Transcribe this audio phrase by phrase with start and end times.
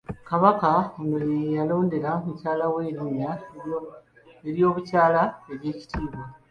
[0.29, 0.69] Kabaka
[1.01, 3.31] ono ye yalondera mukyala we erinnya
[4.47, 6.23] ery'obukyala ery'ekitiibwa.